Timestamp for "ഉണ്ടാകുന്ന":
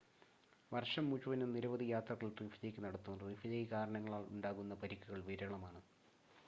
4.31-4.75